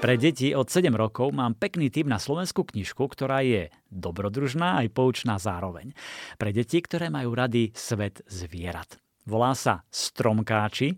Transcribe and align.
Pre 0.00 0.16
deti 0.16 0.56
od 0.56 0.64
7 0.64 0.96
rokov 0.96 1.28
mám 1.36 1.52
pekný 1.52 1.92
tip 1.92 2.08
na 2.08 2.16
slovenskú 2.16 2.64
knižku, 2.64 3.04
ktorá 3.04 3.44
je 3.44 3.68
dobrodružná 3.92 4.80
aj 4.80 4.96
poučná 4.96 5.36
zároveň. 5.36 5.92
Pre 6.40 6.50
deti, 6.56 6.80
ktoré 6.80 7.12
majú 7.12 7.36
rady 7.36 7.76
svet 7.76 8.24
zvierat. 8.24 8.96
Volá 9.28 9.52
sa 9.52 9.84
Stromkáči 9.92 10.96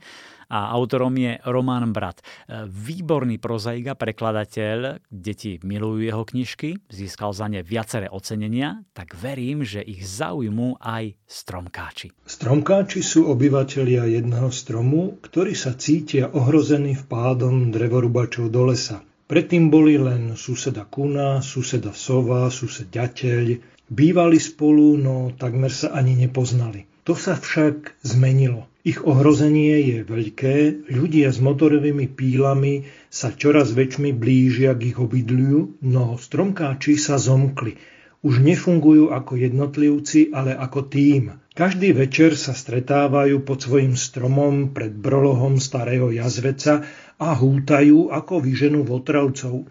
a 0.53 0.69
autorom 0.77 1.17
je 1.17 1.41
Roman 1.49 1.89
Brat. 1.97 2.21
Výborný 2.69 3.41
prozaik 3.41 3.89
a 3.89 3.97
prekladateľ, 3.97 5.01
deti 5.09 5.57
milujú 5.65 6.05
jeho 6.05 6.23
knižky, 6.29 6.77
získal 6.93 7.33
za 7.33 7.49
ne 7.49 7.65
viaceré 7.65 8.13
ocenenia, 8.13 8.85
tak 8.93 9.17
verím, 9.17 9.65
že 9.65 9.81
ich 9.81 10.05
zaujmú 10.05 10.77
aj 10.77 11.17
stromkáči. 11.25 12.13
Stromkáči 12.29 13.01
sú 13.01 13.33
obyvatelia 13.33 14.05
jedného 14.05 14.53
stromu, 14.53 15.17
ktorí 15.25 15.57
sa 15.57 15.73
cítia 15.73 16.29
ohrození 16.29 17.01
vpádom 17.01 17.73
drevorubačov 17.73 18.53
do 18.53 18.69
lesa. 18.69 19.01
Predtým 19.33 19.73
boli 19.73 19.97
len 19.97 20.37
suseda 20.37 20.85
kuna, 20.85 21.41
suseda 21.41 21.97
sova, 21.97 22.53
sused 22.53 22.93
ďateľ. 22.93 23.57
Bývali 23.89 24.37
spolu, 24.37 25.01
no 25.01 25.33
takmer 25.33 25.73
sa 25.73 25.97
ani 25.97 26.13
nepoznali. 26.21 26.92
To 27.03 27.19
sa 27.19 27.35
však 27.35 27.99
zmenilo. 28.07 28.71
Ich 28.87 29.03
ohrozenie 29.03 29.79
je 29.83 29.99
veľké, 30.07 30.87
ľudia 30.91 31.35
s 31.35 31.43
motorovými 31.43 32.07
pílami 32.07 32.87
sa 33.11 33.35
čoraz 33.35 33.75
väčšmi 33.75 34.15
blížia 34.15 34.75
k 34.79 34.95
ich 34.95 34.99
obydliu, 34.99 35.79
no 35.83 36.15
stromkáči 36.15 36.95
sa 36.99 37.19
zomkli. 37.19 37.79
Už 38.23 38.39
nefungujú 38.39 39.11
ako 39.11 39.35
jednotlivci, 39.35 40.31
ale 40.31 40.55
ako 40.55 40.87
tým. 40.87 41.43
Každý 41.59 41.91
večer 41.91 42.39
sa 42.39 42.55
stretávajú 42.55 43.43
pod 43.43 43.67
svojim 43.67 43.99
stromom 43.99 44.71
pred 44.71 44.95
brolohom 44.95 45.59
starého 45.59 46.15
jazveca 46.15 46.87
a 47.19 47.29
hútajú 47.35 48.15
ako 48.15 48.47
vyženú 48.47 48.87
votravcov. 48.87 49.67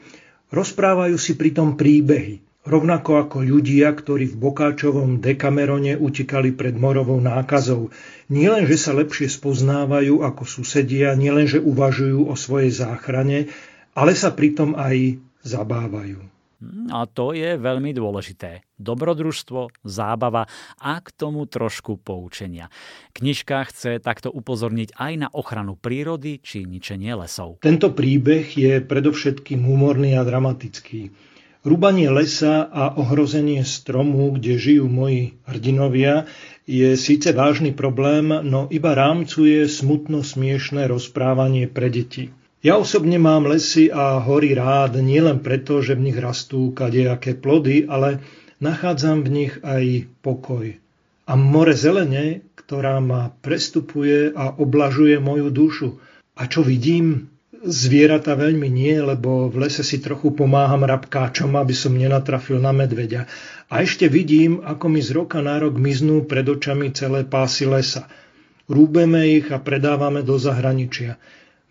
Rozprávajú 0.51 1.15
si 1.15 1.39
pritom 1.39 1.79
príbehy. 1.79 2.50
Rovnako 2.61 3.25
ako 3.25 3.37
ľudia, 3.41 3.89
ktorí 3.89 4.29
v 4.29 4.37
Bokáčovom 4.37 5.17
dekamerone 5.17 5.97
utekali 5.97 6.53
pred 6.53 6.77
morovou 6.77 7.17
nákazou. 7.17 7.89
Nielen, 8.29 8.69
že 8.69 8.77
sa 8.77 8.93
lepšie 8.93 9.33
spoznávajú 9.33 10.21
ako 10.21 10.45
susedia, 10.45 11.17
nielen, 11.17 11.49
že 11.49 11.57
uvažujú 11.57 12.29
o 12.29 12.37
svojej 12.37 12.69
záchrane, 12.69 13.49
ale 13.97 14.13
sa 14.13 14.29
pritom 14.29 14.77
aj 14.77 15.17
zabávajú. 15.41 16.21
A 16.93 17.09
to 17.09 17.33
je 17.33 17.57
veľmi 17.57 17.89
dôležité. 17.97 18.61
Dobrodružstvo, 18.77 19.81
zábava 19.81 20.45
a 20.77 21.01
k 21.01 21.09
tomu 21.09 21.49
trošku 21.49 21.97
poučenia. 21.97 22.69
Knižka 23.17 23.65
chce 23.73 23.97
takto 23.97 24.29
upozorniť 24.29 24.93
aj 24.93 25.13
na 25.17 25.27
ochranu 25.33 25.73
prírody 25.73 26.37
či 26.37 26.69
ničenie 26.69 27.17
lesov. 27.17 27.57
Tento 27.65 27.89
príbeh 27.89 28.45
je 28.53 28.77
predovšetkým 28.85 29.65
humorný 29.65 30.13
a 30.13 30.21
dramatický. 30.21 31.30
Rúbanie 31.61 32.09
lesa 32.09 32.65
a 32.65 32.97
ohrozenie 32.97 33.61
stromu, 33.61 34.33
kde 34.33 34.57
žijú 34.57 34.89
moji 34.89 35.37
hrdinovia, 35.45 36.25
je 36.65 36.97
síce 36.97 37.29
vážny 37.37 37.69
problém, 37.69 38.33
no 38.33 38.65
iba 38.73 38.97
rámcuje 38.97 39.69
smutno 39.69 40.25
smiešné 40.25 40.89
rozprávanie 40.89 41.69
pre 41.69 41.93
deti. 41.93 42.33
Ja 42.65 42.81
osobne 42.81 43.21
mám 43.21 43.45
lesy 43.45 43.93
a 43.93 44.17
hory 44.17 44.57
rád 44.57 44.97
nielen 45.05 45.45
preto, 45.45 45.85
že 45.85 45.93
v 45.93 46.09
nich 46.09 46.17
rastú 46.17 46.73
kadejaké 46.73 47.37
plody, 47.37 47.85
ale 47.85 48.25
nachádzam 48.57 49.21
v 49.21 49.29
nich 49.29 49.53
aj 49.61 50.09
pokoj. 50.25 50.77
A 51.29 51.33
more 51.37 51.77
zelene, 51.77 52.41
ktorá 52.57 52.97
ma 52.97 53.37
prestupuje 53.45 54.33
a 54.33 54.49
oblažuje 54.57 55.21
moju 55.21 55.53
dušu. 55.53 55.89
A 56.37 56.49
čo 56.49 56.65
vidím? 56.65 57.30
Zvieratá 57.61 58.33
veľmi 58.33 58.65
nie, 58.67 58.97
lebo 58.97 59.47
v 59.47 59.65
lese 59.65 59.85
si 59.85 60.01
trochu 60.01 60.33
pomáham 60.33 60.81
rabkáčom, 60.81 61.53
aby 61.57 61.73
som 61.77 61.93
nenatrafil 61.93 62.57
na 62.57 62.73
medveďa. 62.73 63.29
A 63.69 63.85
ešte 63.85 64.09
vidím, 64.09 64.59
ako 64.65 64.85
mi 64.89 65.01
z 65.01 65.13
roka 65.15 65.39
na 65.39 65.61
rok 65.61 65.77
miznú 65.77 66.25
pred 66.25 66.43
očami 66.43 66.91
celé 66.91 67.23
pásy 67.23 67.69
lesa. 67.69 68.09
Rúbeme 68.65 69.25
ich 69.29 69.47
a 69.53 69.61
predávame 69.61 70.25
do 70.25 70.35
zahraničia. 70.41 71.21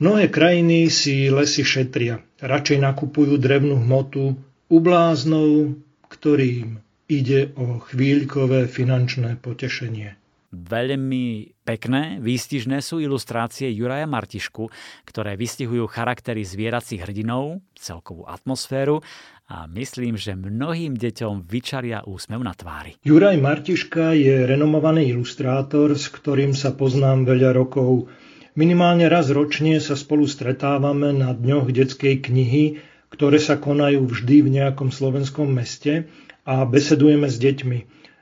Mnohé 0.01 0.33
krajiny 0.33 0.89
si 0.89 1.29
lesy 1.29 1.61
šetria. 1.61 2.25
Radšej 2.41 2.79
nakupujú 2.81 3.37
drevnú 3.37 3.77
hmotu 3.85 4.33
u 4.71 4.77
bláznov, 4.81 5.77
ktorým 6.09 6.81
ide 7.11 7.53
o 7.59 7.83
chvíľkové 7.83 8.71
finančné 8.71 9.37
potešenie. 9.43 10.17
Veľmi 10.51 11.55
pekné, 11.63 12.19
výstižné 12.19 12.83
sú 12.83 12.99
ilustrácie 12.99 13.71
Juraja 13.71 14.11
Martišku, 14.11 14.67
ktoré 15.07 15.39
vystihujú 15.39 15.87
charaktery 15.87 16.43
zvieracích 16.43 17.07
hrdinov, 17.07 17.63
celkovú 17.79 18.27
atmosféru 18.27 18.99
a 19.47 19.71
myslím, 19.71 20.19
že 20.19 20.35
mnohým 20.35 20.99
deťom 20.99 21.47
vyčaria 21.47 22.03
úsmev 22.03 22.43
na 22.43 22.51
tvári. 22.51 22.99
Juraj 23.07 23.39
Martiška 23.39 24.11
je 24.19 24.43
renomovaný 24.43 25.15
ilustrátor, 25.15 25.95
s 25.95 26.11
ktorým 26.11 26.51
sa 26.59 26.75
poznám 26.75 27.31
veľa 27.31 27.55
rokov. 27.55 28.11
Minimálne 28.59 29.07
raz 29.07 29.31
ročne 29.31 29.79
sa 29.79 29.95
spolu 29.95 30.27
stretávame 30.27 31.15
na 31.15 31.31
dňoch 31.31 31.71
detskej 31.71 32.27
knihy, 32.27 32.83
ktoré 33.15 33.39
sa 33.39 33.55
konajú 33.55 34.03
vždy 34.03 34.43
v 34.43 34.53
nejakom 34.59 34.91
slovenskom 34.91 35.47
meste 35.47 36.11
a 36.43 36.67
besedujeme 36.67 37.31
s 37.31 37.39
deťmi. 37.39 37.79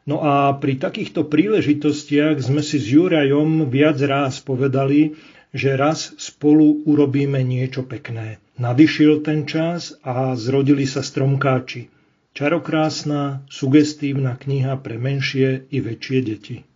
No 0.09 0.25
a 0.25 0.57
pri 0.57 0.81
takýchto 0.81 1.29
príležitostiach 1.29 2.41
sme 2.41 2.65
si 2.65 2.81
s 2.81 2.89
Jurajom 2.89 3.69
viac 3.69 4.01
raz 4.01 4.41
povedali, 4.41 5.13
že 5.53 5.77
raz 5.77 6.17
spolu 6.17 6.81
urobíme 6.89 7.45
niečo 7.45 7.85
pekné. 7.85 8.41
Nadišiel 8.57 9.21
ten 9.21 9.45
čas 9.45 9.93
a 10.01 10.33
zrodili 10.33 10.89
sa 10.89 11.05
stromkáči. 11.05 11.93
Čarokrásna, 12.33 13.45
sugestívna 13.53 14.41
kniha 14.41 14.81
pre 14.81 14.97
menšie 14.97 15.69
i 15.69 15.79
väčšie 15.85 16.19
deti. 16.25 16.65